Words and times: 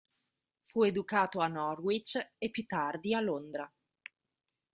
Fu 0.63 0.81
educato 0.81 1.41
a 1.41 1.47
Norwich 1.47 2.29
e 2.39 2.49
più 2.49 2.65
tardi 2.65 3.13
a 3.13 3.19
Londra. 3.21 3.71